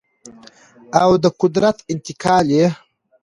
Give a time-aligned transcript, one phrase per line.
[1.01, 2.67] او د قدرت انتقال یې